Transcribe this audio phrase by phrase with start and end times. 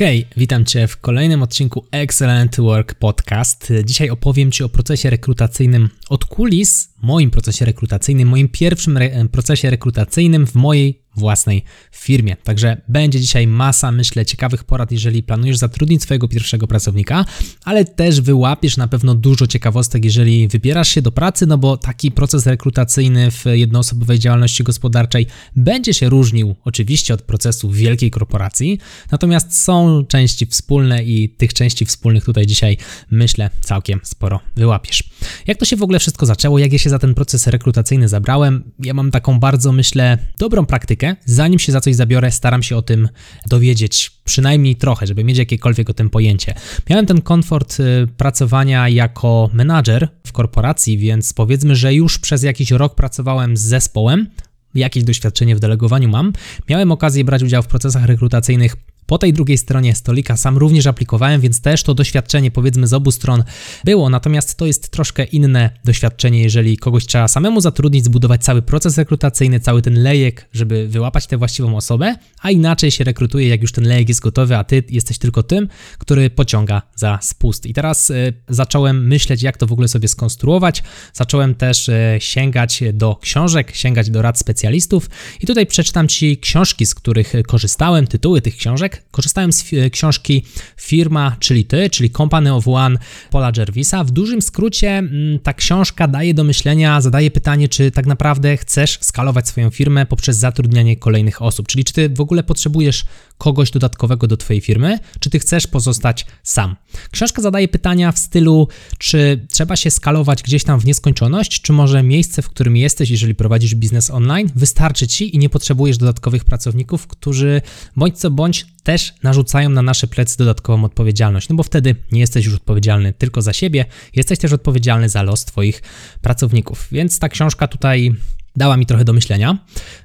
[0.00, 3.72] Hej, witam Cię w kolejnym odcinku Excellent Work Podcast.
[3.84, 9.70] Dzisiaj opowiem Ci o procesie rekrutacyjnym od kulis, moim procesie rekrutacyjnym, moim pierwszym re procesie
[9.70, 12.36] rekrutacyjnym w mojej własnej firmie.
[12.44, 17.24] Także będzie dzisiaj masa, myślę, ciekawych porad, jeżeli planujesz zatrudnić swojego pierwszego pracownika,
[17.64, 22.10] ale też wyłapiesz na pewno dużo ciekawostek, jeżeli wybierasz się do pracy, no bo taki
[22.10, 28.78] proces rekrutacyjny w jednoosobowej działalności gospodarczej będzie się różnił oczywiście od procesu wielkiej korporacji,
[29.10, 32.76] natomiast są części wspólne i tych części wspólnych tutaj dzisiaj
[33.10, 35.04] myślę całkiem sporo wyłapiesz.
[35.46, 36.58] Jak to się w ogóle wszystko zaczęło?
[36.58, 38.62] Jak ja się za ten proces rekrutacyjny zabrałem?
[38.78, 42.82] Ja mam taką bardzo, myślę, dobrą praktykę, zanim się za coś zabiorę, staram się o
[42.82, 43.08] tym
[43.46, 46.54] dowiedzieć przynajmniej trochę, żeby mieć jakiekolwiek o tym pojęcie.
[46.90, 52.70] Miałem ten komfort y, pracowania jako menadżer w korporacji, więc powiedzmy, że już przez jakiś
[52.70, 54.26] rok pracowałem z zespołem,
[54.74, 56.32] jakieś doświadczenie w delegowaniu mam.
[56.68, 58.76] Miałem okazję brać udział w procesach rekrutacyjnych
[59.10, 63.10] po tej drugiej stronie stolika sam również aplikowałem, więc też to doświadczenie powiedzmy z obu
[63.10, 63.44] stron
[63.84, 68.98] było, natomiast to jest troszkę inne doświadczenie, jeżeli kogoś trzeba samemu zatrudnić, zbudować cały proces
[68.98, 73.72] rekrutacyjny, cały ten lejek, żeby wyłapać tę właściwą osobę, a inaczej się rekrutuje, jak już
[73.72, 77.66] ten lejek jest gotowy, a ty jesteś tylko tym, który pociąga za spust.
[77.66, 80.82] I teraz y, zacząłem myśleć, jak to w ogóle sobie skonstruować.
[81.12, 86.86] Zacząłem też y, sięgać do książek, sięgać do rad specjalistów i tutaj przeczytam Ci książki,
[86.86, 90.44] z których korzystałem, tytuły tych książek, korzystałem z książki
[90.76, 92.98] Firma, czyli Ty, czyli Company of One
[93.30, 94.04] Paula Jervisa.
[94.04, 98.98] W dużym skrócie mm, ta książka daje do myślenia, zadaje pytanie, czy tak naprawdę chcesz
[99.00, 103.04] skalować swoją firmę poprzez zatrudnianie kolejnych osób, czyli czy Ty w ogóle potrzebujesz
[103.40, 106.76] kogoś dodatkowego do Twojej firmy, czy Ty chcesz pozostać sam.
[107.10, 108.68] Książka zadaje pytania w stylu,
[108.98, 113.34] czy trzeba się skalować gdzieś tam w nieskończoność, czy może miejsce, w którym jesteś, jeżeli
[113.34, 117.62] prowadzisz biznes online, wystarczy Ci i nie potrzebujesz dodatkowych pracowników, którzy
[117.96, 122.46] bądź co bądź też narzucają na nasze plecy dodatkową odpowiedzialność, no bo wtedy nie jesteś
[122.46, 123.84] już odpowiedzialny tylko za siebie,
[124.16, 125.82] jesteś też odpowiedzialny za los Twoich
[126.20, 126.88] pracowników.
[126.92, 128.14] Więc ta książka tutaj
[128.56, 129.58] dała mi trochę do myślenia.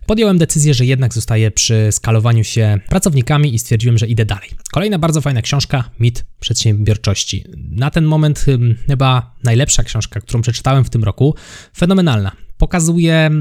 [0.05, 4.49] Podjąłem decyzję, że jednak zostaję przy skalowaniu się pracownikami i stwierdziłem, że idę dalej.
[4.71, 7.43] Kolejna bardzo fajna książka, Mit Przedsiębiorczości.
[7.57, 8.45] Na ten moment
[8.87, 11.35] chyba najlepsza książka, którą przeczytałem w tym roku.
[11.77, 12.31] Fenomenalna.
[12.57, 13.31] Pokazuje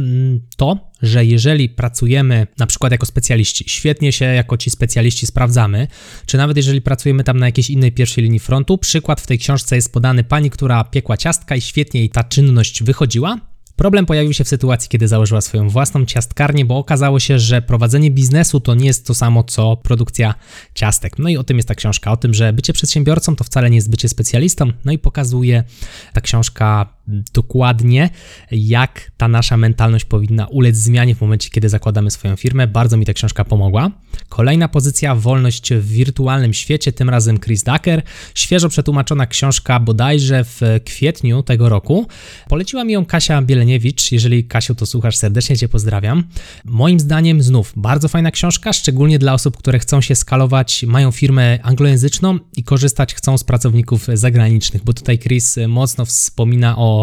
[0.56, 5.88] to, że jeżeli pracujemy na przykład jako specjaliści, świetnie się jako ci specjaliści sprawdzamy,
[6.26, 9.76] czy nawet jeżeli pracujemy tam na jakiejś innej pierwszej linii frontu, przykład w tej książce
[9.76, 14.44] jest podany pani, która piekła ciastka i świetnie jej ta czynność wychodziła, Problem pojawił się
[14.44, 18.86] w sytuacji, kiedy założyła swoją własną ciastkarnię, bo okazało się, że prowadzenie biznesu to nie
[18.86, 20.34] jest to samo co produkcja
[20.74, 21.18] ciastek.
[21.18, 23.76] No i o tym jest ta książka, o tym, że bycie przedsiębiorcą to wcale nie
[23.76, 24.72] jest bycie specjalistą.
[24.84, 25.64] No i pokazuje
[26.12, 28.10] ta książka dokładnie,
[28.50, 32.66] jak ta nasza mentalność powinna ulec zmianie w momencie, kiedy zakładamy swoją firmę.
[32.66, 33.90] Bardzo mi ta książka pomogła.
[34.28, 38.02] Kolejna pozycja, Wolność w wirtualnym świecie, tym razem Chris Ducker.
[38.34, 42.06] Świeżo przetłumaczona książka bodajże w kwietniu tego roku.
[42.48, 44.12] Poleciła mi ją Kasia Bieleniewicz.
[44.12, 46.24] Jeżeli Kasiu to słuchasz, serdecznie Cię pozdrawiam.
[46.64, 51.58] Moim zdaniem znów bardzo fajna książka, szczególnie dla osób, które chcą się skalować, mają firmę
[51.62, 56.93] anglojęzyczną i korzystać chcą z pracowników zagranicznych, bo tutaj Chris mocno wspomina o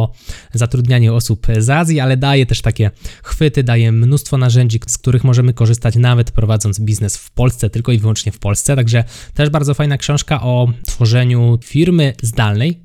[0.53, 2.91] zatrudnianie osób z Azji, ale daje też takie
[3.23, 7.97] chwyty, daje mnóstwo narzędzi, z których możemy korzystać nawet prowadząc biznes w Polsce, tylko i
[7.97, 8.75] wyłącznie w Polsce.
[8.75, 9.03] Także
[9.33, 12.83] też bardzo fajna książka o tworzeniu firmy zdalnej.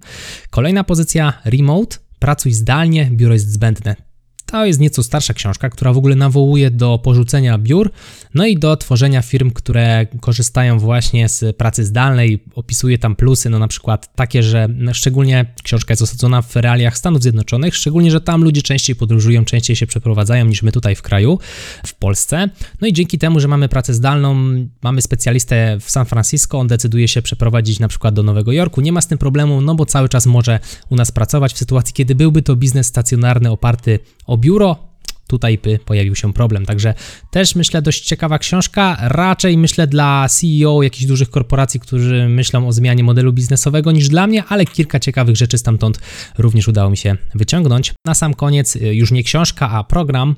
[0.50, 1.96] Kolejna pozycja remote.
[2.18, 4.05] Pracuj zdalnie, biuro jest zbędne.
[4.46, 7.90] To jest nieco starsza książka, która w ogóle nawołuje do porzucenia biur,
[8.34, 12.44] no i do tworzenia firm, które korzystają właśnie z pracy zdalnej.
[12.54, 17.22] Opisuje tam plusy, no na przykład takie, że szczególnie książka jest osadzona w realiach Stanów
[17.22, 21.38] Zjednoczonych, szczególnie, że tam ludzie częściej podróżują, częściej się przeprowadzają niż my tutaj w kraju,
[21.86, 22.48] w Polsce.
[22.80, 24.36] No i dzięki temu, że mamy pracę zdalną,
[24.82, 28.80] mamy specjalistę w San Francisco, on decyduje się przeprowadzić na przykład do Nowego Jorku.
[28.80, 30.60] Nie ma z tym problemu, no bo cały czas może
[30.90, 34.76] u nas pracować w sytuacji, kiedy byłby to biznes stacjonarny oparty o biuro,
[35.26, 36.66] tutaj pojawił się problem.
[36.66, 36.94] Także
[37.30, 42.72] też myślę dość ciekawa książka, raczej myślę dla CEO jakichś dużych korporacji, którzy myślą o
[42.72, 46.00] zmianie modelu biznesowego niż dla mnie, ale kilka ciekawych rzeczy stamtąd
[46.38, 47.94] również udało mi się wyciągnąć.
[48.04, 50.34] Na sam koniec y, już nie książka, a program,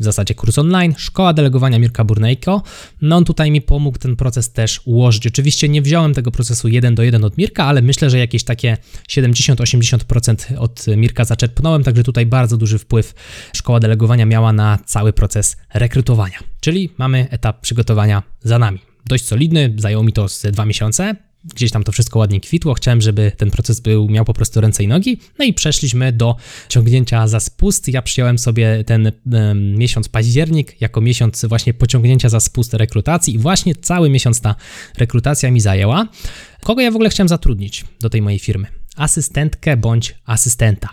[0.00, 2.62] w zasadzie kurs online, Szkoła Delegowania Mirka Burnejko.
[3.02, 5.26] No on tutaj mi pomógł ten proces też ułożyć.
[5.26, 8.76] Oczywiście nie wziąłem tego procesu jeden do jeden od Mirka, ale myślę, że jakieś takie
[9.08, 13.14] 70-80% od Mirka zaczerpnąłem, także tutaj bardzo duży wpływ
[13.52, 16.38] Szkoła Delegowania miała na cały proces rekrutowania.
[16.60, 18.78] Czyli mamy etap przygotowania za nami.
[19.06, 21.29] Dość solidny, zajęło mi to z dwa miesiące.
[21.44, 22.74] Gdzieś tam to wszystko ładnie kwitło.
[22.74, 25.18] Chciałem, żeby ten proces był, miał po prostu ręce i nogi.
[25.38, 26.36] No i przeszliśmy do
[26.68, 27.88] ciągnięcia za spust.
[27.88, 29.12] Ja przyjąłem sobie ten
[29.54, 34.54] miesiąc październik jako miesiąc właśnie pociągnięcia za spust rekrutacji i właśnie cały miesiąc ta
[34.98, 36.08] rekrutacja mi zajęła.
[36.62, 38.66] Kogo ja w ogóle chciałem zatrudnić do tej mojej firmy?
[38.96, 40.88] Asystentkę bądź asystenta.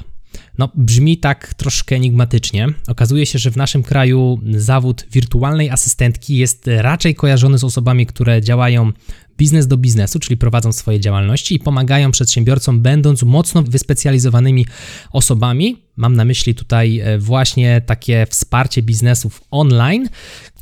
[0.58, 2.68] No, brzmi tak troszkę enigmatycznie.
[2.88, 8.42] Okazuje się, że w naszym kraju zawód wirtualnej asystentki jest raczej kojarzony z osobami, które
[8.42, 8.92] działają
[9.38, 14.66] biznes do biznesu, czyli prowadzą swoje działalności i pomagają przedsiębiorcom, będąc mocno wyspecjalizowanymi
[15.12, 15.78] osobami.
[15.96, 20.10] Mam na myśli tutaj e, właśnie takie wsparcie biznesów online,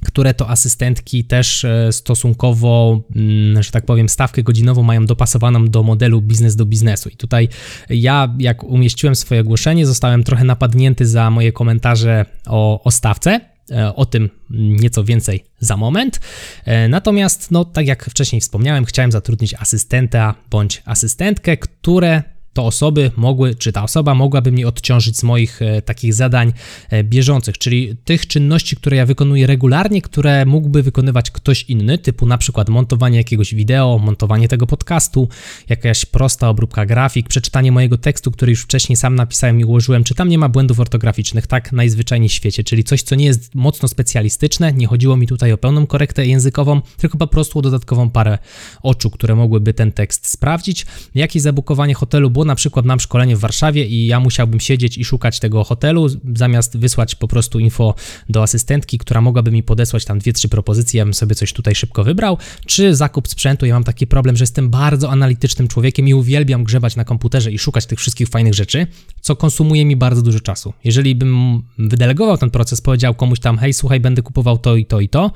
[0.05, 5.83] które to asystentki też e, stosunkowo, mm, że tak powiem, stawkę godzinową mają dopasowaną do
[5.83, 7.09] modelu biznes do biznesu.
[7.09, 7.49] I tutaj
[7.89, 13.54] ja, jak umieściłem swoje ogłoszenie, zostałem trochę napadnięty za moje komentarze o, o stawce.
[13.71, 16.19] E, o tym nieco więcej za moment.
[16.65, 22.23] E, natomiast, no, tak jak wcześniej wspomniałem, chciałem zatrudnić asystenta bądź asystentkę, które
[22.55, 26.53] to osoby mogły, czy ta osoba mogłaby mnie odciążyć z moich e, takich zadań
[26.89, 32.25] e, bieżących, czyli tych czynności, które ja wykonuję regularnie, które mógłby wykonywać ktoś inny, typu
[32.25, 35.27] na przykład montowanie jakiegoś wideo, montowanie tego podcastu,
[35.69, 40.15] jakaś prosta obróbka grafik, przeczytanie mojego tekstu, który już wcześniej sam napisałem i ułożyłem, czy
[40.15, 43.87] tam nie ma błędów ortograficznych, tak najzwyczajniej w świecie, czyli coś, co nie jest mocno
[43.87, 48.37] specjalistyczne, nie chodziło mi tutaj o pełną korektę językową, tylko po prostu o dodatkową parę
[48.83, 50.85] oczu, które mogłyby ten tekst sprawdzić,
[51.15, 55.39] jakieś zabukowanie hotelu na przykład mam szkolenie w Warszawie i ja musiałbym siedzieć i szukać
[55.39, 57.95] tego hotelu, zamiast wysłać po prostu info
[58.29, 61.75] do asystentki, która mogłaby mi podesłać tam dwie, trzy propozycje, ja bym sobie coś tutaj
[61.75, 66.13] szybko wybrał, czy zakup sprzętu, ja mam taki problem, że jestem bardzo analitycznym człowiekiem i
[66.13, 68.87] uwielbiam grzebać na komputerze i szukać tych wszystkich fajnych rzeczy,
[69.21, 70.73] co konsumuje mi bardzo dużo czasu.
[70.83, 74.99] Jeżeli bym wydelegował ten proces, powiedział komuś tam, hej, słuchaj, będę kupował to i to
[74.99, 75.31] i to,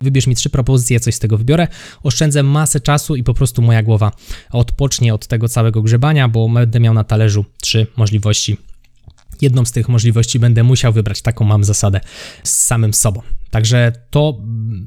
[0.00, 1.68] Wybierz mi trzy propozycje, coś z tego wybiorę.
[2.02, 4.12] Oszczędzę masę czasu i po prostu moja głowa
[4.50, 8.56] odpocznie od tego całego grzebania, bo będę miał na talerzu trzy możliwości.
[9.40, 12.00] Jedną z tych możliwości będę musiał wybrać, taką mam zasadę
[12.42, 13.22] z samym sobą.
[13.50, 14.40] Także to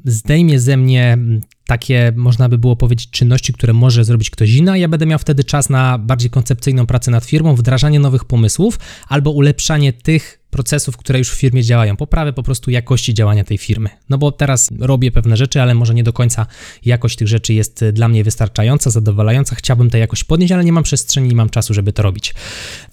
[0.04, 1.18] zdejmie ze mnie
[1.66, 5.18] takie, można by było powiedzieć, czynności, które może zrobić ktoś inny, a ja będę miał
[5.18, 8.78] wtedy czas na bardziej koncepcyjną pracę nad firmą, wdrażanie nowych pomysłów
[9.08, 13.58] albo ulepszanie tych procesów, które już w firmie działają, poprawę po prostu jakości działania tej
[13.58, 13.88] firmy.
[14.08, 16.46] No bo teraz robię pewne rzeczy, ale może nie do końca
[16.84, 19.56] jakość tych rzeczy jest dla mnie wystarczająca, zadowalająca.
[19.56, 22.34] Chciałbym tę jakość podnieść, ale nie mam przestrzeni, nie mam czasu, żeby to robić.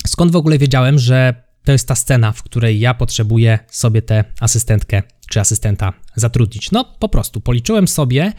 [0.07, 4.23] Skąd w ogóle wiedziałem, że to jest ta scena, w której ja potrzebuję sobie tę
[4.39, 6.71] asystentkę czy asystenta zatrudnić?
[6.71, 8.33] No po prostu policzyłem sobie,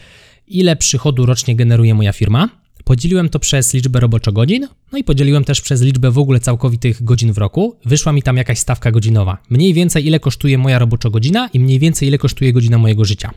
[0.47, 2.49] ile przychodu rocznie generuje moja firma,
[2.85, 7.33] podzieliłem to przez liczbę roboczo-godzin, no i podzieliłem też przez liczbę w ogóle całkowitych godzin
[7.33, 7.77] w roku.
[7.85, 9.39] Wyszła mi tam jakaś stawka godzinowa.
[9.51, 13.31] Mniej więcej ile kosztuje moja roboczo godzina i mniej więcej ile kosztuje godzina mojego życia.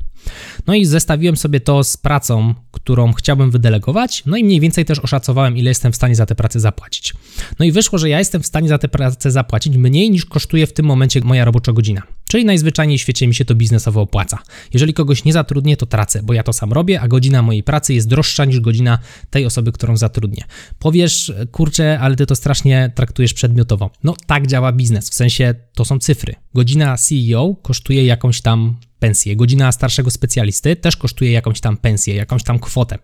[0.68, 5.00] No i zestawiłem sobie to z pracą, którą chciałbym wydelegować, no i mniej więcej też
[5.00, 7.13] oszacowałem, ile jestem w stanie za tę pracę zapłacić.
[7.60, 10.68] No i wyszło, że ja jestem w stanie za tę pracę zapłacić mniej niż kosztuje
[10.68, 12.01] w tym momencie moja robocza godzina.
[12.28, 14.39] Czyli najzwyczajniej w świecie mi się to biznesowo opłaca.
[14.74, 17.94] Jeżeli kogoś nie zatrudnię, to tracę, bo ja to sam robię, a godzina mojej pracy
[17.94, 19.00] jest droższa niż godzina
[19.33, 20.44] tej osoby, którą zatrudnię.
[20.80, 23.89] Powiesz, kurczę, ale ty to strasznie traktujesz przedmiotowo.
[24.03, 26.36] No tak działa biznes, w sensie to są cyfry.
[26.53, 32.43] Godzina CEO kosztuje jakąś tam pensję, godzina starszego specjalisty też kosztuje jakąś tam pensję, jakąś
[32.43, 32.98] tam kwotę.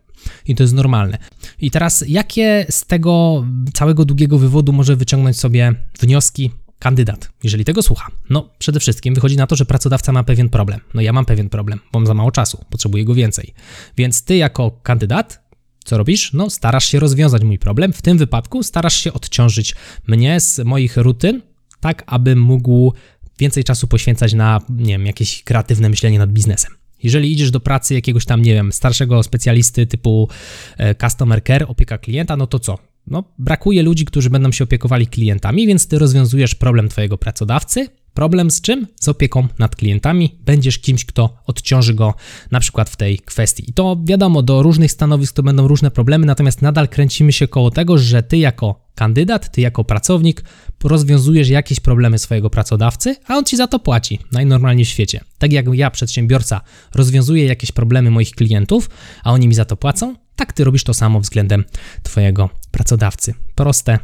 [0.46, 1.18] I to jest normalne.
[1.62, 7.82] I teraz, jakie z tego całego długiego wywodu może wyciągnąć sobie wnioski kandydat, jeżeli tego
[7.84, 8.08] słucha?
[8.30, 10.80] No, przede wszystkim wychodzi na to, że pracodawca ma pewien problem.
[10.94, 13.54] No, ja mam pewien problem, bo mam za mało czasu, potrzebuję go więcej.
[13.98, 15.49] Więc ty, jako kandydat,
[15.90, 16.34] co robisz?
[16.34, 17.94] No, starasz się rozwiązać mój problem.
[17.94, 19.76] W tym wypadku starasz się odciążyć
[20.08, 21.42] mnie z moich rutyn,
[21.80, 22.94] tak abym mógł
[23.40, 26.72] więcej czasu poświęcać na, nie wiem, jakieś kreatywne myślenie nad biznesem.
[27.04, 30.30] Jeżeli idziesz do pracy jakiegoś tam, nie wiem, starszego specjalisty typu
[30.78, 32.78] e, customer care, opieka klienta, no to co?
[33.08, 37.88] No, brakuje ludzi, którzy będą się opiekowali klientami, więc ty rozwiązujesz problem twojego pracodawcy,
[38.20, 38.88] Problem z czym?
[38.96, 40.36] Z opieką nad klientami.
[40.46, 42.14] Będziesz kimś, kto odciąży go
[42.52, 43.70] na przykład w tej kwestii.
[43.70, 47.72] I to wiadomo, do różnych stanowisk to będą różne problemy, natomiast nadal kręcimy się koło
[47.72, 50.44] tego, że ty jako kandydat, ty jako pracownik
[50.84, 55.22] rozwiązujesz jakieś problemy swojego pracodawcy, a on ci za to płaci, najnormalniej w świecie.
[55.38, 56.62] Tak jak ja, przedsiębiorca,
[56.96, 58.90] rozwiązuję jakieś problemy moich klientów,
[59.24, 61.64] a oni mi za to płacą, tak ty robisz to samo względem
[62.04, 63.34] twojego pracodawcy.
[63.56, 64.00] Proste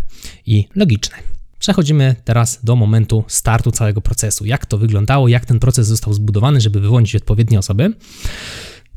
[0.46, 1.35] i logiczne.
[1.66, 4.46] Przechodzimy teraz do momentu startu całego procesu.
[4.46, 7.94] Jak to wyglądało, jak ten proces został zbudowany, żeby wyłonić odpowiednie osoby.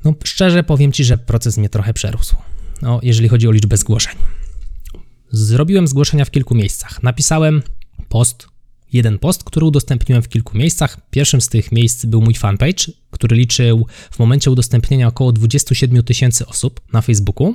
[0.05, 2.37] No, szczerze powiem Ci, że proces mnie trochę przerósł,
[2.83, 4.15] no, jeżeli chodzi o liczbę zgłoszeń.
[5.31, 7.03] Zrobiłem zgłoszenia w kilku miejscach.
[7.03, 7.63] Napisałem
[8.09, 8.49] post
[8.92, 11.00] jeden post, który udostępniłem w kilku miejscach.
[11.11, 16.47] Pierwszym z tych miejsc był mój fanpage, który liczył w momencie udostępnienia około 27 tysięcy
[16.47, 17.54] osób na Facebooku.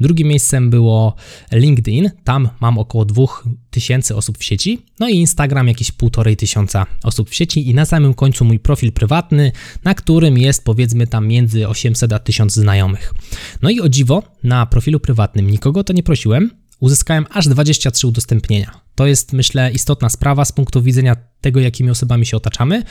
[0.00, 1.14] Drugim miejscem było
[1.52, 4.82] LinkedIn, tam mam około 2000 osób w sieci.
[5.00, 8.92] No i Instagram jakieś 1,5 tysiąca osób w sieci i na samym końcu mój profil
[8.92, 9.52] prywatny,
[9.84, 13.14] na którym jest powiedzmy tam między 800 a 1000 znajomych.
[13.62, 18.80] No i o dziwo, na profilu prywatnym nikogo to nie prosiłem, uzyskałem aż 23 udostępnienia.
[18.94, 22.82] To jest, myślę, istotna sprawa z punktu widzenia tego, jakimi osobami się otaczamy.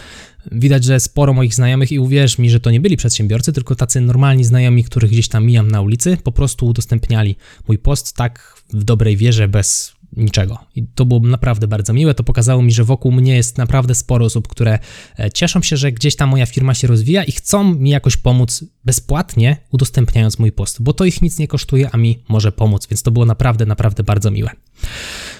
[0.51, 4.01] Widać, że sporo moich znajomych, i uwierz mi, że to nie byli przedsiębiorcy, tylko tacy
[4.01, 7.35] normalni znajomi, których gdzieś tam mijam na ulicy, po prostu udostępniali
[7.67, 10.57] mój post tak w dobrej wierze, bez niczego.
[10.75, 12.13] I to było naprawdę bardzo miłe.
[12.13, 14.79] To pokazało mi, że wokół mnie jest naprawdę sporo osób, które
[15.19, 18.65] e, cieszą się, że gdzieś tam moja firma się rozwija i chcą mi jakoś pomóc
[18.85, 23.03] bezpłatnie, udostępniając mój post, bo to ich nic nie kosztuje, a mi może pomóc, więc
[23.03, 24.49] to było naprawdę, naprawdę bardzo miłe.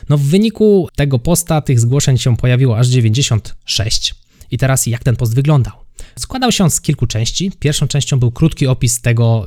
[0.10, 4.16] No w wyniku tego posta tych zgłoszeń się pojawiło aż 96.
[4.52, 5.87] I teraz jak ten post wyglądał?
[6.20, 7.52] Składał się z kilku części.
[7.60, 9.46] Pierwszą częścią był krótki opis tego,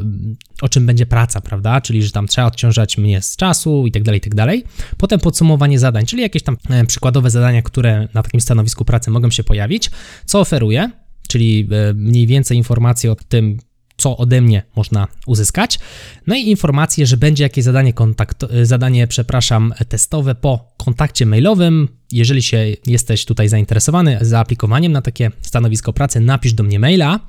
[0.62, 1.80] o czym będzie praca, prawda?
[1.80, 4.64] Czyli, że tam trzeba odciążać mnie z czasu i tak dalej, i tak dalej.
[4.96, 9.30] Potem podsumowanie zadań, czyli jakieś tam e, przykładowe zadania, które na takim stanowisku pracy mogą
[9.30, 9.90] się pojawić.
[10.24, 10.90] Co oferuję,
[11.28, 13.58] czyli e, mniej więcej informacji o tym,
[13.96, 15.78] co ode mnie można uzyskać.
[16.26, 21.99] No i informacje, że będzie jakieś zadanie, kontakt, zadanie przepraszam, testowe po kontakcie mailowym.
[22.12, 27.20] Jeżeli się jesteś tutaj zainteresowany zaaplikowaniem na takie stanowisko pracy, napisz do mnie maila.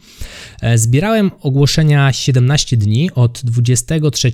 [0.62, 4.32] E, zbierałem ogłoszenia 17 dni od 23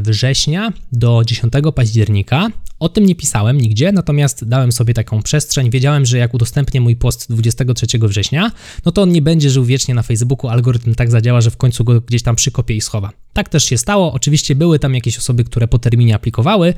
[0.00, 2.48] września do 10 października.
[2.78, 5.70] O tym nie pisałem nigdzie, natomiast dałem sobie taką przestrzeń.
[5.70, 8.52] Wiedziałem, że jak udostępnię mój post 23 września,
[8.84, 10.50] no to on nie będzie żył wiecznie na Facebooku.
[10.50, 13.25] Algorytm tak zadziała, że w końcu go gdzieś tam przykopię i schowa.
[13.36, 14.12] Tak też się stało.
[14.12, 16.74] Oczywiście były tam jakieś osoby, które po terminie aplikowały,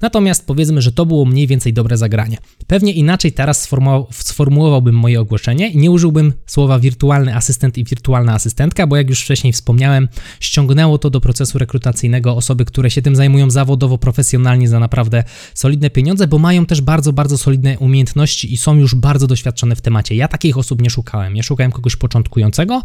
[0.00, 2.38] natomiast powiedzmy, że to było mniej więcej dobre zagranie.
[2.66, 3.68] Pewnie inaczej teraz
[4.10, 9.22] sformułowałbym moje ogłoszenie i nie użyłbym słowa wirtualny asystent i wirtualna asystentka, bo jak już
[9.22, 10.08] wcześniej wspomniałem,
[10.40, 15.90] ściągnęło to do procesu rekrutacyjnego osoby, które się tym zajmują zawodowo, profesjonalnie za naprawdę solidne
[15.90, 20.14] pieniądze, bo mają też bardzo, bardzo solidne umiejętności i są już bardzo doświadczone w temacie.
[20.14, 21.36] Ja takich osób nie szukałem.
[21.36, 22.82] Ja szukałem kogoś początkującego,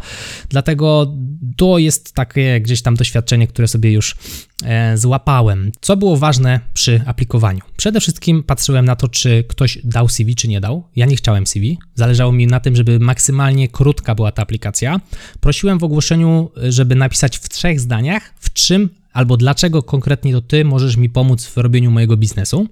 [0.48, 1.14] dlatego
[1.56, 4.16] to jest takie gdzieś tam doświadczenie, które sobie już
[4.64, 5.72] e, złapałem.
[5.80, 7.60] Co było ważne przy aplikowaniu?
[7.76, 10.84] Przede wszystkim patrzyłem na to, czy ktoś dał CV, czy nie dał.
[10.96, 11.78] Ja nie chciałem CV.
[11.94, 15.00] Zależało mi na tym, żeby maksymalnie krótka była ta aplikacja.
[15.40, 20.64] Prosiłem w ogłoszeniu, żeby napisać w trzech zdaniach, w czym albo dlaczego konkretnie to ty
[20.64, 22.66] możesz mi pomóc w robieniu mojego biznesu.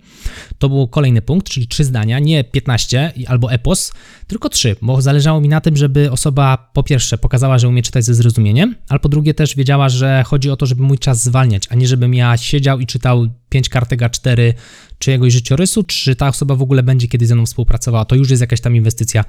[0.59, 3.93] To był kolejny punkt, czyli trzy zdania, nie 15 albo epos,
[4.27, 8.05] tylko trzy, bo zależało mi na tym, żeby osoba po pierwsze pokazała, że umie czytać
[8.05, 11.67] ze zrozumieniem, albo po drugie też wiedziała, że chodzi o to, żeby mój czas zwalniać,
[11.71, 13.27] a nie żebym ja siedział i czytał
[13.57, 14.53] 5 kartek A4
[14.99, 18.05] czyjegoś życiorysu, czy ta osoba w ogóle będzie kiedyś ze mną współpracowała.
[18.05, 19.25] To już jest jakaś tam inwestycja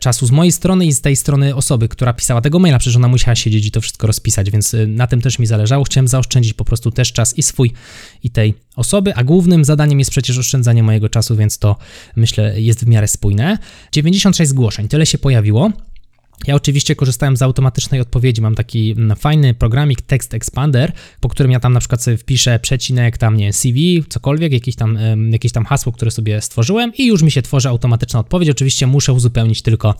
[0.00, 3.08] czasu z mojej strony i z tej strony osoby, która pisała tego maila, przecież ona
[3.08, 5.84] musiała siedzieć i to wszystko rozpisać, więc y, na tym też mi zależało.
[5.84, 7.72] Chciałem zaoszczędzić po prostu też czas i swój,
[8.22, 11.76] i tej osoby, a głównym zadaniem jest przecież oszczędzanie mojego czasu, więc to
[12.16, 13.58] myślę jest w miarę spójne.
[13.92, 15.72] 96 zgłoszeń, tyle się pojawiło.
[16.46, 18.42] Ja oczywiście korzystałem z automatycznej odpowiedzi.
[18.42, 22.58] Mam taki mm, fajny programik Text Expander, po którym ja tam na przykład sobie wpiszę
[22.58, 24.98] przecinek, tam nie CV, cokolwiek, jakieś tam,
[25.30, 28.50] jakieś tam hasło, które sobie stworzyłem i już mi się tworzy automatyczna odpowiedź.
[28.50, 29.94] Oczywiście muszę uzupełnić tylko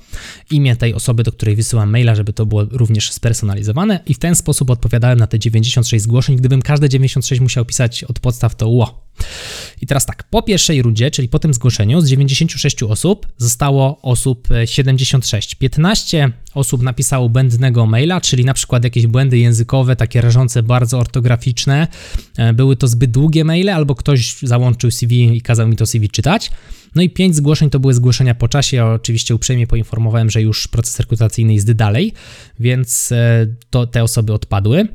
[0.50, 4.34] imię tej osoby, do której wysyłam maila, żeby to było również spersonalizowane i w ten
[4.34, 6.36] sposób odpowiadałem na te 96 zgłoszeń.
[6.36, 9.11] Gdybym każde 96 musiał pisać od podstaw, to ło,
[9.82, 14.48] i teraz tak, po pierwszej rundzie, czyli po tym zgłoszeniu, z 96 osób zostało osób
[14.64, 15.52] 76.
[15.52, 20.98] E, 15 osób napisało błędnego maila, czyli na przykład jakieś błędy językowe, takie rażące, bardzo
[20.98, 21.88] ortograficzne.
[22.36, 26.10] E, były to zbyt długie maile, albo ktoś załączył CV i kazał mi to CV
[26.10, 26.50] czytać.
[26.94, 28.76] No i 5 zgłoszeń to były zgłoszenia po czasie.
[28.76, 32.12] Ja oczywiście uprzejmie poinformowałem, że już proces rekrutacyjny jest dalej,
[32.60, 34.88] więc e, to te osoby odpadły.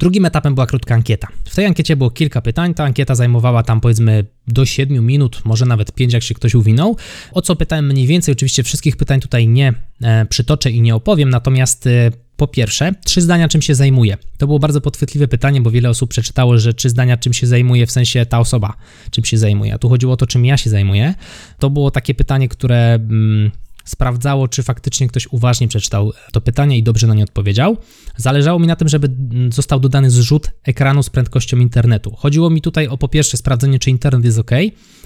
[0.00, 1.28] Drugim etapem była krótka ankieta.
[1.44, 2.74] W tej ankiecie było kilka pytań.
[2.74, 6.96] Ta ankieta zajmowała tam powiedzmy do 7 minut, może nawet 5, jak się ktoś uwinął.
[7.32, 11.30] O co pytałem mniej więcej, oczywiście wszystkich pytań tutaj nie e, przytoczę i nie opowiem,
[11.30, 14.16] natomiast e, po pierwsze, trzy zdania czym się zajmuje.
[14.38, 17.86] To było bardzo podchwytliwe pytanie, bo wiele osób przeczytało, że trzy zdania czym się zajmuje,
[17.86, 18.74] w sensie ta osoba
[19.10, 19.74] czym się zajmuje.
[19.74, 21.14] A tu chodziło o to, czym ja się zajmuję.
[21.58, 22.94] To było takie pytanie, które.
[22.94, 23.50] Mm,
[23.84, 27.76] sprawdzało, czy faktycznie ktoś uważnie przeczytał to pytanie i dobrze na nie odpowiedział.
[28.16, 29.10] Zależało mi na tym, żeby
[29.50, 32.14] został dodany zrzut ekranu z prędkością internetu.
[32.16, 34.50] Chodziło mi tutaj o po pierwsze sprawdzenie, czy internet jest ok,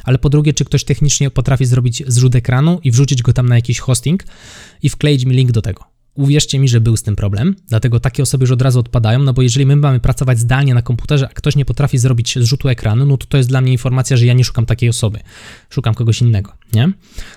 [0.05, 3.55] ale po drugie, czy ktoś technicznie potrafi zrobić zrzut ekranu i wrzucić go tam na
[3.55, 4.25] jakiś hosting
[4.83, 5.94] i wkleić mi link do tego.
[6.15, 9.33] Uwierzcie mi, że był z tym problem, dlatego takie osoby już od razu odpadają, no
[9.33, 13.07] bo jeżeli my mamy pracować zdalnie na komputerze, a ktoś nie potrafi zrobić zrzutu ekranu,
[13.07, 15.19] no to to jest dla mnie informacja, że ja nie szukam takiej osoby,
[15.71, 16.93] szukam kogoś innego, nie?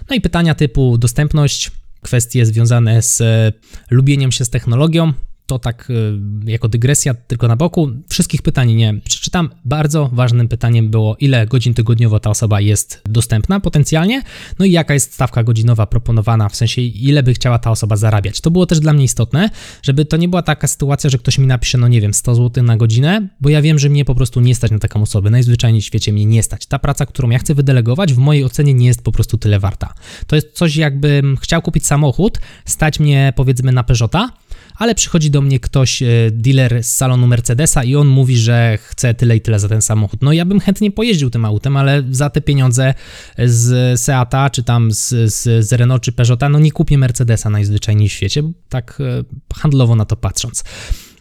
[0.10, 3.53] No i pytania typu dostępność, kwestie związane z e,
[3.91, 5.13] lubieniem się z technologią,
[5.48, 7.92] to tak y, jako dygresja, tylko na boku.
[8.10, 9.50] Wszystkich pytań nie przeczytam.
[9.66, 14.22] Bardzo ważnym pytaniem było, ile godzin tygodniowo ta osoba jest dostępna potencjalnie,
[14.60, 18.42] no i jaka jest stawka godzinowa proponowana, w sensie ile by chciała ta osoba zarabiać.
[18.42, 19.50] To było też dla mnie istotne,
[19.84, 22.63] żeby to nie była taka sytuacja, że ktoś mi napisze, no nie wiem, 100 zł
[22.63, 25.30] na godzinę, bo ja wiem, że mnie po prostu nie stać na taką osobę.
[25.30, 26.66] Najzwyczajniej w świecie mnie nie stać.
[26.66, 29.94] Ta praca, którą ja chcę wydelegować, w mojej ocenie nie jest po prostu tyle warta.
[30.27, 34.30] To jest coś, jakbym chciał kupić samochód, stać mnie powiedzmy na Peugeota,
[34.77, 39.13] ale przychodzi do mnie ktoś, e, dealer z salonu Mercedesa i on mówi, że chce
[39.13, 40.22] tyle i tyle za ten samochód.
[40.22, 42.93] No ja bym chętnie pojeździł tym autem, ale za te pieniądze
[43.38, 48.10] z Seata, czy tam z, z, z Renault, czy Peugeota, no nie kupię Mercedesa najzwyczajniej
[48.10, 49.24] w świecie, tak e,
[49.55, 50.63] handlowo na to patrząc.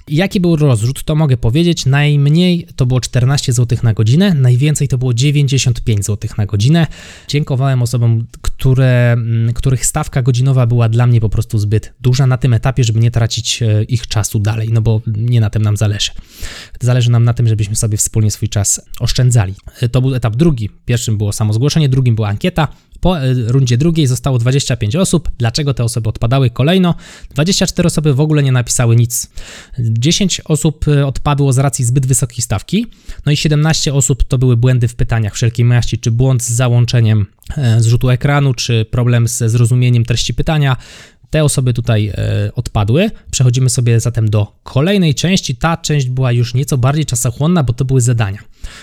[0.09, 1.87] Jaki był rozrzut, to mogę powiedzieć.
[1.87, 6.87] Najmniej to było 14 zł na godzinę, najwięcej to było 95 zł na godzinę.
[7.29, 12.39] Dziękowałem osobom, które, mm, których stawka godzinowa była dla mnie po prostu zbyt duża na
[12.39, 15.77] tym etapie, żeby nie tracić e, ich czasu dalej, no bo nie na tym nam
[15.77, 16.11] zależy.
[16.81, 19.55] Zależy nam na tym, żebyśmy sobie wspólnie swój czas oszczędzali.
[19.81, 20.71] E, to był etap drugi.
[20.85, 22.69] Pierwszym było samo zgłoszenie, drugim była ankieta.
[23.01, 25.31] Po e, rundzie drugiej zostało 25 osób.
[25.39, 26.95] Dlaczego te osoby odpadały kolejno?
[27.31, 29.31] 24 osoby w ogóle nie napisały nic.
[29.99, 32.87] 10 osób e, odpadło z racji zbyt wysokiej stawki.
[33.27, 37.27] No i 17 osób to były błędy w pytaniach wszelkiej maści, czy błąd z załączeniem
[37.57, 40.77] e, zrzutu ekranu, czy problem ze zrozumieniem treści pytania.
[41.31, 42.15] Te osoby tutaj e,
[42.55, 43.11] odpadły.
[43.31, 45.57] Przechodzimy sobie zatem do kolejnej części.
[45.57, 48.39] Ta część była już nieco bardziej czasochłonna, bo to były zadania.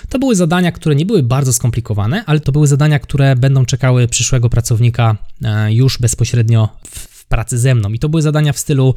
[0.09, 4.07] To były zadania, które nie były bardzo skomplikowane, ale to były zadania, które będą czekały
[4.07, 7.89] przyszłego pracownika e, już bezpośrednio w pracy ze mną.
[7.89, 8.95] I to były zadania w stylu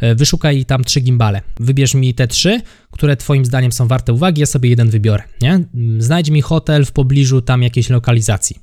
[0.00, 2.60] e, wyszukaj tam trzy gimbale, wybierz mi te trzy,
[2.96, 5.64] które twoim zdaniem są warte uwagi, ja sobie jeden wybiorę, nie?
[5.98, 8.56] Znajdź mi hotel w pobliżu tam jakiejś lokalizacji,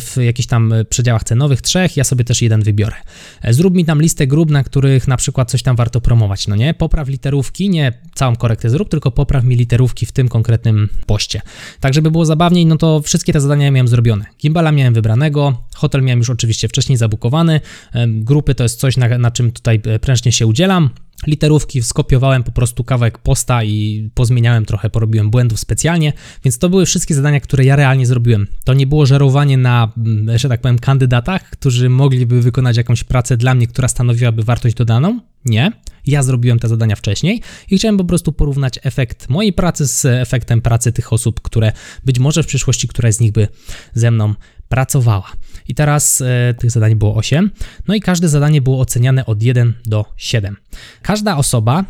[0.00, 2.96] w jakichś tam e, przedziałach cenowych trzech, ja sobie też jeden wybiorę.
[3.42, 6.56] E, zrób mi tam listę grup, na których na przykład coś tam warto promować, no
[6.56, 6.74] nie?
[6.74, 11.40] Popraw literówki, nie całą korektę zrób, tylko popraw mi literówki w tym konkretnym poście.
[11.80, 14.24] Tak, żeby było zabawniej, no to wszystkie te zadania miałem zrobione.
[14.42, 17.60] Gimbala miałem wybranego, hotel miałem już oczywiście wcześniej zabukowany,
[18.06, 20.90] grupy to jest coś, na, na czym tutaj e, prężnie się udzielam.
[21.26, 26.12] Literówki skopiowałem po prostu kawałek posta i pozmieniałem trochę, porobiłem błędów specjalnie,
[26.44, 28.46] więc to były wszystkie zadania, które ja realnie zrobiłem.
[28.64, 33.36] To nie było żerowanie na, mm, że tak powiem, kandydatach, którzy mogliby wykonać jakąś pracę
[33.36, 35.20] dla mnie, która stanowiłaby wartość dodaną.
[35.44, 35.72] Nie.
[36.06, 40.60] Ja zrobiłem te zadania wcześniej i chciałem po prostu porównać efekt mojej pracy z efektem
[40.60, 41.72] pracy tych osób, które
[42.04, 43.48] być może w przyszłości któraś z nich by
[43.94, 44.34] ze mną
[44.68, 45.32] pracowała.
[45.68, 47.50] I teraz e, tych zadań było 8.
[47.88, 50.56] No i każde zadanie było oceniane od 1 do 7.
[51.02, 51.84] Każda osoba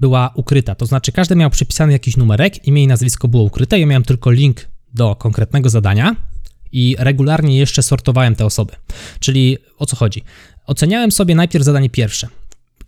[0.00, 3.86] była ukryta, to znaczy każdy miał przypisany jakiś numerek, imię i nazwisko było ukryte, ja
[3.86, 6.16] miałem tylko link do konkretnego zadania
[6.72, 8.72] i regularnie jeszcze sortowałem te osoby.
[9.20, 10.22] Czyli o co chodzi?
[10.66, 12.28] Oceniałem sobie najpierw zadanie pierwsze.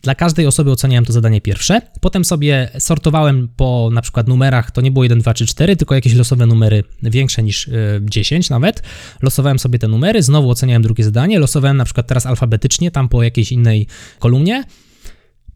[0.07, 4.81] Dla każdej osoby oceniałem to zadanie pierwsze, potem sobie sortowałem po na przykład numerach, to
[4.81, 8.83] nie było 1, 2 czy 4, tylko jakieś losowe numery większe niż 10 e, nawet.
[9.23, 13.23] Losowałem sobie te numery, znowu oceniałem drugie zadanie, losowałem na przykład teraz alfabetycznie, tam po
[13.23, 13.87] jakiejś innej
[14.19, 14.65] kolumnie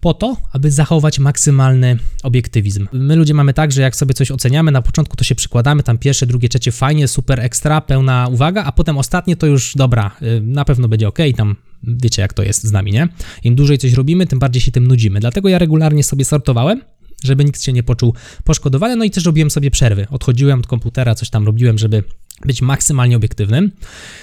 [0.00, 2.88] po to, aby zachować maksymalny obiektywizm.
[2.92, 5.98] My ludzie mamy tak, że jak sobie coś oceniamy, na początku to się przykładamy, tam
[5.98, 10.40] pierwsze, drugie, trzecie fajnie, super, ekstra, pełna uwaga, a potem ostatnie to już dobra, y,
[10.40, 13.08] na pewno będzie ok, tam wiecie jak to jest z nami, nie?
[13.44, 15.20] Im dłużej coś robimy, tym bardziej się tym nudzimy.
[15.20, 16.80] Dlatego ja regularnie sobie sortowałem,
[17.24, 18.14] żeby nikt się nie poczuł
[18.44, 20.06] poszkodowany, no i też robiłem sobie przerwy.
[20.10, 22.04] Odchodziłem od komputera, coś tam robiłem, żeby
[22.44, 23.70] być maksymalnie obiektywnym.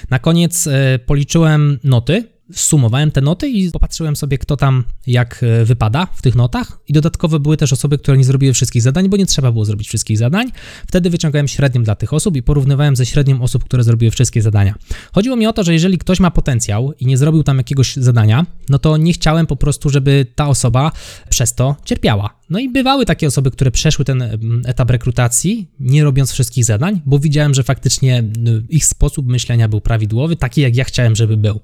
[0.10, 0.72] Na koniec y,
[1.06, 6.36] policzyłem noty, sumowałem te noty i popatrzyłem sobie, kto tam jak e, wypada w tych
[6.36, 6.80] notach.
[6.88, 9.88] I dodatkowo były też osoby, które nie zrobiły wszystkich zadań, bo nie trzeba było zrobić
[9.88, 10.52] wszystkich zadań.
[10.88, 14.76] Wtedy wyciągałem średnią dla tych osób i porównywałem ze średnią osób, które zrobiły wszystkie zadania.
[15.14, 18.46] Chodziło mi o to, że jeżeli ktoś ma potencjał i nie zrobił tam jakiegoś zadania,
[18.70, 20.92] no to nie chciałem po prostu, żeby ta osoba
[21.30, 22.38] przez to cierpiała.
[22.50, 24.24] No i bywały takie osoby, które przeszły ten
[24.66, 29.82] etap rekrutacji, nie robiąc wszystkich zadań, bo widziałem, że faktycznie y, ich sposób myślenia był
[29.82, 31.60] prawidłowy, taki jak ja chciałem, żeby był.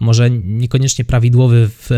[0.00, 1.90] Może niekoniecznie prawidłowy w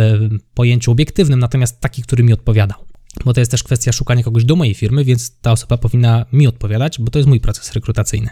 [0.54, 2.78] pojęciu obiektywnym, natomiast taki, który mi odpowiadał.
[3.24, 6.46] Bo to jest też kwestia szukania kogoś do mojej firmy, więc ta osoba powinna mi
[6.46, 8.30] odpowiadać, bo to jest mój proces rekrutacyjny.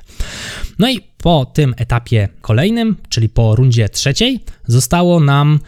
[0.79, 5.61] No i po tym etapie kolejnym, czyli po rundzie trzeciej, zostało nam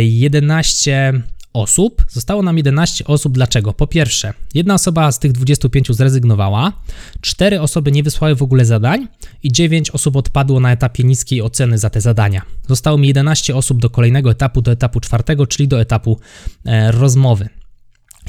[0.00, 1.22] 11 e,
[1.54, 2.04] osób.
[2.08, 3.32] Zostało nam 11 osób.
[3.32, 3.72] Dlaczego?
[3.72, 6.72] Po pierwsze, jedna osoba z tych 25 zrezygnowała,
[7.20, 9.08] 4 osoby nie wysłały w ogóle zadań
[9.42, 12.42] i 9 osób odpadło na etapie niskiej oceny za te zadania.
[12.68, 16.18] Zostało mi 11 osób do kolejnego etapu, do etapu czwartego, czyli do etapu
[16.64, 17.48] e, rozmowy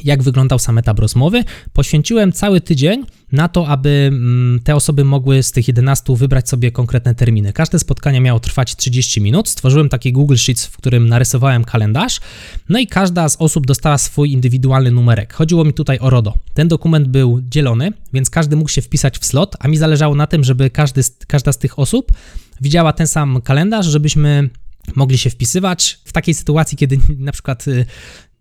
[0.04, 1.44] jak wyglądał sam etap rozmowy.
[1.72, 6.70] Poświęciłem cały tydzień na to, aby mm, te osoby mogły z tych 11 wybrać sobie
[6.70, 7.52] konkretne terminy.
[7.52, 9.48] Każde spotkanie miało trwać 30 minut.
[9.48, 12.20] Stworzyłem taki Google Sheets, w którym narysowałem kalendarz,
[12.68, 15.34] no i każda z osób dostała swój indywidualny numerek.
[15.34, 16.34] Chodziło mi tutaj o RODO.
[16.54, 20.26] Ten dokument był dzielony, więc każdy mógł się wpisać w slot, a mi zależało na
[20.26, 22.12] tym, żeby każdy, każda z tych osób
[22.60, 24.50] widziała ten sam kalendarz, żebyśmy
[24.94, 27.86] mogli się wpisywać w takiej sytuacji, kiedy na przykład y,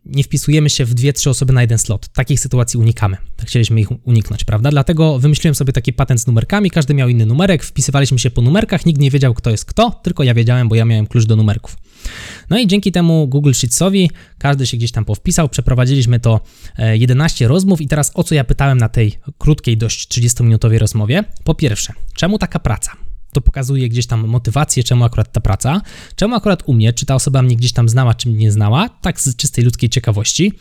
[0.06, 2.08] nie wpisujemy się w dwie, trzy osoby na jeden slot.
[2.08, 3.18] Takich sytuacji unikamy.
[3.36, 4.70] Tak chcieliśmy ich uniknąć, prawda?
[4.70, 8.86] Dlatego wymyśliłem sobie taki patent z numerkami, każdy miał inny numerek, wpisywaliśmy się po numerkach,
[8.86, 11.78] nikt nie wiedział, kto jest kto, tylko ja wiedziałem, bo ja miałem klucz do numerków.
[12.50, 16.39] No i dzięki temu Google Sheetsowi każdy się gdzieś tam powpisał, przeprowadziliśmy to
[16.94, 21.24] 11 e, rozmów i teraz o co ja pytałem na tej krótkiej, dość 30-minutowej rozmowie?
[21.44, 23.05] Po pierwsze, czemu taka praca?
[23.36, 25.82] To pokazuje gdzieś tam motywację, czemu akurat ta praca,
[26.15, 28.89] czemu akurat u mnie, czy ta osoba mnie gdzieś tam znała, czy mnie nie znała,
[28.89, 30.54] tak z czystej ludzkiej ciekawości.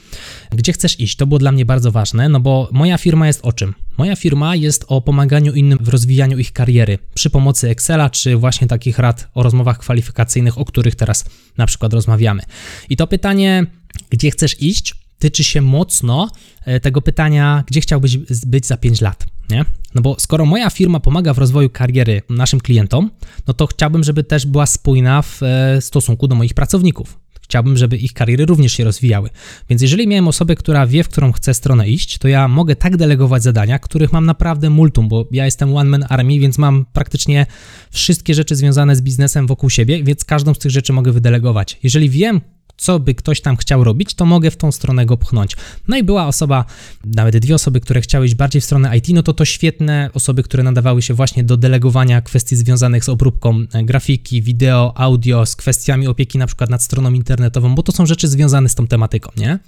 [0.50, 1.16] Gdzie chcesz iść?
[1.16, 3.74] To było dla mnie bardzo ważne, no bo moja firma jest o czym?
[3.98, 8.66] Moja firma jest o pomaganiu innym w rozwijaniu ich kariery przy pomocy Excela, czy właśnie
[8.66, 11.24] takich rad o rozmowach kwalifikacyjnych, o których teraz
[11.56, 12.42] na przykład rozmawiamy.
[12.88, 13.66] I to pytanie,
[14.10, 16.30] gdzie chcesz iść, tyczy się mocno
[16.64, 19.64] e, tego pytania, gdzie chciałbyś być za 5 lat, nie?
[19.94, 23.10] No bo skoro moja firma pomaga w rozwoju kariery naszym klientom,
[23.46, 27.24] no to chciałbym, żeby też była spójna w e, stosunku do moich pracowników.
[27.44, 29.30] Chciałbym, żeby ich kariery również się rozwijały.
[29.70, 32.96] Więc jeżeli miałem osobę, która wie, w którą chce stronę iść, to ja mogę tak
[32.96, 37.46] delegować zadania, których mam naprawdę multum, bo ja jestem one man army, więc mam praktycznie
[37.90, 41.78] wszystkie rzeczy związane z biznesem wokół siebie, więc każdą z tych rzeczy mogę wydelegować.
[41.82, 42.40] Jeżeli wiem,
[42.76, 45.56] co by ktoś tam chciał robić, to mogę w tą stronę go pchnąć.
[45.88, 46.64] No i była osoba,
[47.04, 50.42] nawet dwie osoby, które chciały iść bardziej w stronę IT, no to to świetne osoby,
[50.42, 55.56] które nadawały się właśnie do delegowania kwestii związanych z obróbką e, grafiki, wideo, audio, z
[55.56, 59.30] kwestiami opieki na przykład nad stroną internetową, bo to są rzeczy związane z tą tematyką,
[59.36, 59.58] nie?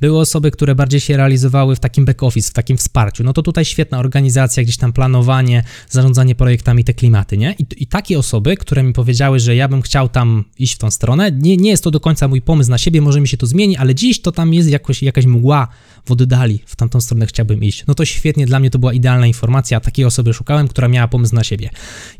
[0.00, 3.24] Były osoby, które bardziej się realizowały w takim back office, w takim wsparciu.
[3.24, 7.54] No to tutaj świetna organizacja, gdzieś tam planowanie, zarządzanie projektami, te klimaty, nie?
[7.58, 10.90] I, i takie osoby, które mi powiedziały, że ja bym chciał tam iść w tą
[10.90, 13.36] stronę, nie, nie jest to do końca mój pomysł, pomysł na siebie, może mi się
[13.36, 15.68] to zmieni, ale dziś to tam jest jakoś, jakaś mgła
[16.06, 17.84] w oddali, w tamtą stronę chciałbym iść.
[17.86, 21.34] No to świetnie, dla mnie to była idealna informacja, takiej osoby szukałem, która miała pomysł
[21.34, 21.70] na siebie.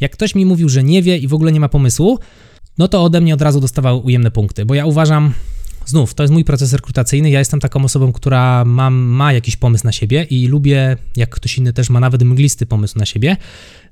[0.00, 2.18] Jak ktoś mi mówił, że nie wie i w ogóle nie ma pomysłu,
[2.78, 5.32] no to ode mnie od razu dostawał ujemne punkty, bo ja uważam,
[5.86, 7.30] Znów, to jest mój proces rekrutacyjny.
[7.30, 11.58] Ja jestem taką osobą, która ma, ma jakiś pomysł na siebie i lubię, jak ktoś
[11.58, 13.36] inny też ma nawet mglisty pomysł na siebie.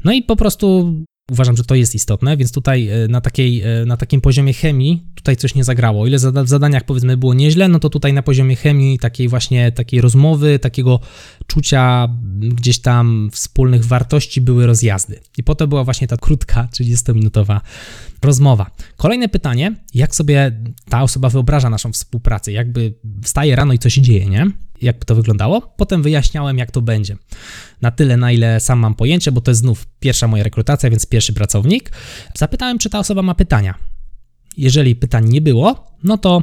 [0.05, 0.95] No i po prostu
[1.31, 5.07] Uważam, że to jest istotne, więc tutaj e, na, takiej, e, na takim poziomie chemii
[5.15, 6.03] tutaj coś nie zagrało.
[6.03, 9.73] O ile w zadaniach powiedzmy było nieźle, no to tutaj na poziomie chemii, takiej właśnie
[9.73, 11.01] takiej rozmowy, takiego
[11.47, 12.09] czucia
[12.41, 15.21] gdzieś tam wspólnych wartości były rozjazdy.
[15.39, 17.61] I po to była właśnie ta krótka, 30-minutowa
[18.23, 18.71] rozmowa.
[18.97, 22.53] Kolejne pytanie, jak sobie ta osoba wyobraża naszą współpracę?
[22.53, 24.51] Jakby wstaje rano i coś dzieje, nie?
[24.83, 25.61] Jak to wyglądało?
[25.77, 27.17] Potem wyjaśniałem, jak to będzie.
[27.83, 31.07] Na tyle, na ile sam mam pojęcie, bo to jest znów pierwsza moja rekrutacja, więc
[31.07, 31.93] pierwszy pracownik.
[32.35, 33.75] Zapytałem, czy ta osoba ma pytania.
[34.57, 36.43] Jeżeli pytań nie było, no to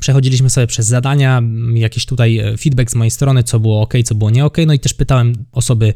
[0.00, 1.42] Przechodziliśmy sobie przez zadania,
[1.74, 4.56] jakiś tutaj e, feedback z mojej strony, co było ok, co było nie ok.
[4.66, 5.94] No i też pytałem osoby,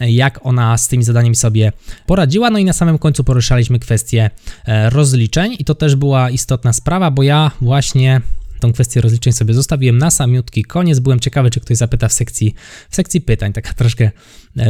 [0.00, 1.72] e, jak ona z tymi zadaniami sobie
[2.06, 2.50] poradziła.
[2.50, 4.30] No i na samym końcu poruszaliśmy kwestię
[4.64, 8.20] e, rozliczeń, i to też była istotna sprawa, bo ja właśnie
[8.62, 10.98] tą kwestię rozliczeń sobie zostawiłem na samiutki koniec.
[10.98, 12.54] Byłem ciekawy, czy ktoś zapyta w sekcji,
[12.90, 14.10] w sekcji pytań, taka troszkę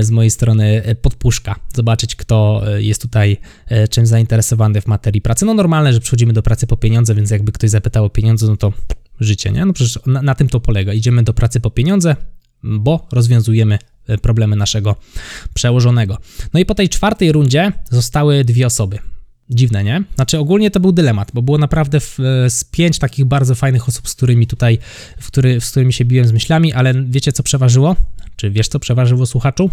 [0.00, 3.36] z mojej strony podpuszka, zobaczyć kto jest tutaj
[3.90, 5.44] czym zainteresowany w materii pracy.
[5.44, 8.56] No normalne, że przychodzimy do pracy po pieniądze, więc jakby ktoś zapytał o pieniądze, no
[8.56, 8.72] to
[9.20, 9.64] życie, nie?
[9.64, 10.92] No przecież na, na tym to polega.
[10.92, 12.16] Idziemy do pracy po pieniądze,
[12.62, 13.78] bo rozwiązujemy
[14.22, 14.96] problemy naszego
[15.54, 16.18] przełożonego.
[16.54, 18.98] No i po tej czwartej rundzie zostały dwie osoby.
[19.52, 20.02] Dziwne, nie?
[20.14, 24.08] Znaczy ogólnie to był dylemat, bo było naprawdę w, z pięć takich bardzo fajnych osób,
[24.08, 24.78] z którymi tutaj,
[25.20, 27.96] w który, z którymi się biłem z myślami, ale wiecie co przeważyło?
[28.36, 29.70] Czy wiesz co przeważyło słuchaczu?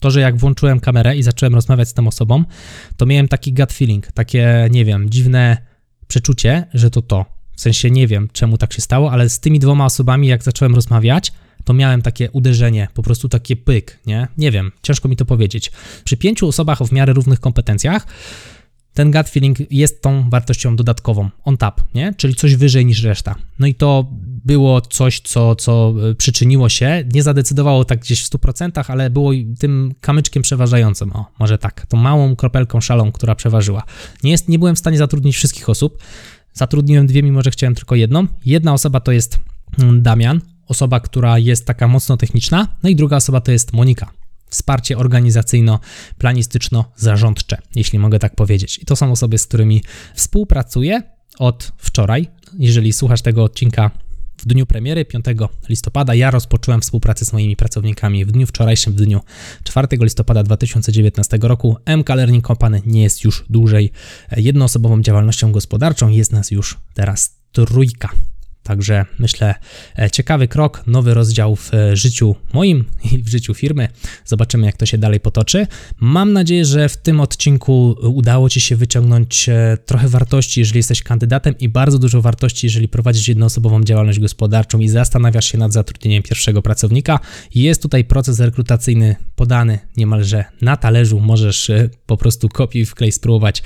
[0.00, 2.44] To, że jak włączyłem kamerę i zacząłem rozmawiać z tą osobą,
[2.96, 5.56] to miałem taki gut feeling, takie, nie wiem, dziwne
[6.08, 7.24] przeczucie, że to to.
[7.56, 10.74] W sensie nie wiem, czemu tak się stało, ale z tymi dwoma osobami, jak zacząłem
[10.74, 11.32] rozmawiać,
[11.64, 14.28] to miałem takie uderzenie, po prostu takie pyk, nie?
[14.38, 15.72] Nie wiem, ciężko mi to powiedzieć.
[16.04, 18.06] Przy pięciu osobach o w miarę równych kompetencjach
[18.94, 22.14] ten gut feeling jest tą wartością dodatkową, on tap, nie?
[22.16, 23.34] Czyli coś wyżej niż reszta.
[23.58, 24.06] No i to
[24.44, 29.32] było coś, co, co e, przyczyniło się, nie zadecydowało tak gdzieś w 100%, ale było
[29.58, 33.82] tym kamyczkiem przeważającym, o, może tak, tą małą kropelką szalą, która przeważyła.
[34.24, 35.98] Nie, jest, nie byłem w stanie zatrudnić wszystkich osób,
[36.54, 38.26] zatrudniłem dwie, mimo że chciałem tylko jedną.
[38.44, 39.38] Jedna osoba to jest
[39.78, 44.10] mm, Damian, osoba, która jest taka mocno techniczna, no i druga osoba to jest Monika
[44.48, 48.78] wsparcie organizacyjno-planistyczno-zarządcze, jeśli mogę tak powiedzieć.
[48.78, 49.82] I to są osoby, z którymi
[50.14, 51.02] współpracuję
[51.38, 52.28] od wczoraj.
[52.58, 53.90] Jeżeli słuchasz tego odcinka
[54.38, 55.24] w dniu premiery 5
[55.68, 59.20] listopada, ja rozpocząłem współpracę z moimi pracownikami w dniu wczorajszym, w dniu
[59.64, 61.76] 4 listopada 2019 roku.
[61.96, 63.90] MK Learning Company nie jest już dłużej
[64.36, 68.10] jednoosobową działalnością gospodarczą, jest nas już teraz trójka.
[68.68, 69.54] Także myślę,
[69.98, 73.88] e, ciekawy krok, nowy rozdział w e, życiu moim i w życiu firmy.
[74.24, 75.66] Zobaczymy, jak to się dalej potoczy.
[76.00, 81.02] Mam nadzieję, że w tym odcinku udało Ci się wyciągnąć e, trochę wartości, jeżeli jesteś
[81.02, 86.22] kandydatem, i bardzo dużo wartości, jeżeli prowadzisz jednoosobową działalność gospodarczą i zastanawiasz się nad zatrudnieniem
[86.22, 87.20] pierwszego pracownika.
[87.54, 91.20] Jest tutaj proces rekrutacyjny podany niemalże na talerzu.
[91.20, 91.70] Możesz
[92.06, 93.62] po prostu kopiuj wklej spróbować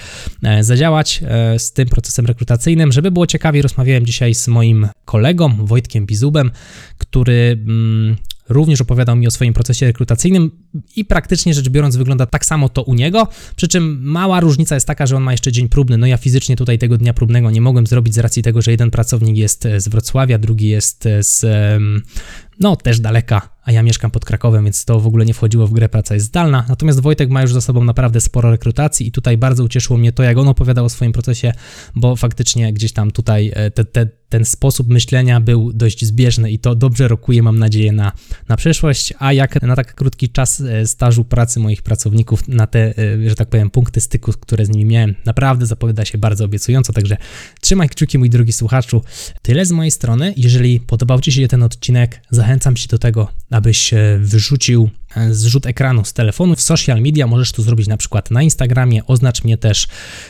[0.60, 1.22] zadziałać
[1.58, 2.92] z tym procesem rekrutacyjnym.
[2.92, 6.50] Żeby było ciekawiej, rozmawiałem dzisiaj z moim kolegą Wojtkiem Bizubem,
[6.98, 8.16] który mm,
[8.48, 10.50] również opowiadał mi o swoim procesie rekrutacyjnym
[10.96, 14.86] i praktycznie rzecz biorąc wygląda tak samo to u niego, przy czym mała różnica jest
[14.86, 17.60] taka, że on ma jeszcze dzień próbny, no ja fizycznie tutaj tego dnia próbnego nie
[17.60, 21.44] mogłem zrobić z racji tego, że jeden pracownik jest z Wrocławia, drugi jest z
[22.62, 25.72] no też daleka, a ja mieszkam pod Krakowem, więc to w ogóle nie wchodziło w
[25.72, 26.64] grę, praca jest zdalna.
[26.68, 30.22] Natomiast Wojtek ma już za sobą naprawdę sporo rekrutacji i tutaj bardzo ucieszyło mnie to,
[30.22, 31.52] jak on opowiadał o swoim procesie,
[31.94, 36.58] bo faktycznie gdzieś tam tutaj e, te, te, ten sposób myślenia był dość zbieżny i
[36.58, 38.12] to dobrze rokuje, mam nadzieję, na,
[38.48, 42.98] na przyszłość, a jak na tak krótki czas e, stażu pracy moich pracowników, na te,
[42.98, 46.92] e, że tak powiem, punkty styku, które z nimi miałem, naprawdę zapowiada się bardzo obiecująco,
[46.92, 47.16] także
[47.60, 49.02] trzymaj kciuki, mój drogi słuchaczu.
[49.42, 50.34] Tyle z mojej strony.
[50.36, 55.66] Jeżeli podobał Ci się ten odcinek, zachęcam Cię do tego, abyś e, wyrzucił e, zrzut
[55.66, 57.26] ekranu z telefonu w social media.
[57.26, 59.06] Możesz to zrobić na przykład na Instagramie.
[59.06, 59.88] Oznacz mnie też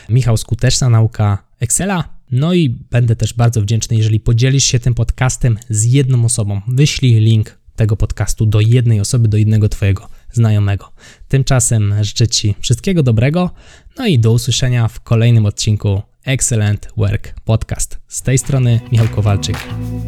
[0.09, 2.03] Michał Skuteczna Nauka Excela.
[2.31, 6.61] No i będę też bardzo wdzięczny, jeżeli podzielisz się tym podcastem z jedną osobą.
[6.67, 10.91] Wyślij link tego podcastu do jednej osoby, do jednego Twojego znajomego.
[11.27, 13.51] Tymczasem życzę Ci wszystkiego dobrego,
[13.97, 17.99] no i do usłyszenia w kolejnym odcinku Excellent Work Podcast.
[18.07, 19.57] Z tej strony Michał Kowalczyk.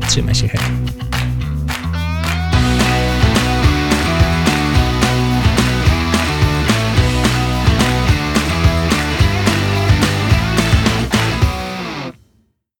[0.08, 0.62] Trzymaj się, hej.